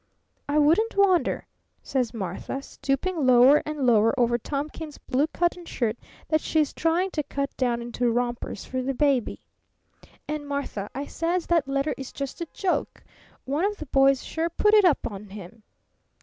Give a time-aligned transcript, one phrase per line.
[0.49, 1.45] 'I wouldn't wonder,'
[1.83, 5.95] says Martha, stooping lower and lower over Thomkins's blue cotton shirt
[6.27, 9.43] that she's trying to cut down into rompers for the baby.
[10.27, 13.03] 'And, Martha,' I says, 'that letter is just a joke.
[13.45, 15.61] One of the boys sure put it up on him!'